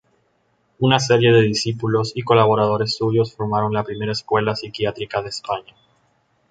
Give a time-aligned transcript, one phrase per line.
[0.79, 5.75] Una serie de discípulos y colaboradores suyos formaron la primera escuela psiquiátrica de España.